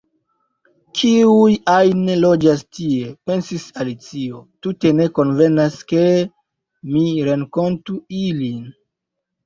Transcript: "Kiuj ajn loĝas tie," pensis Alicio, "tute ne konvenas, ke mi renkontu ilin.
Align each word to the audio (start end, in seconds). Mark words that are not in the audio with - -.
"Kiuj 1.01 1.51
ajn 1.73 2.09
loĝas 2.21 2.63
tie," 2.79 3.11
pensis 3.31 3.67
Alicio, 3.85 4.43
"tute 4.65 4.97
ne 5.03 5.09
konvenas, 5.21 5.81
ke 5.95 6.05
mi 6.95 7.09
renkontu 7.33 8.05
ilin. 8.29 8.63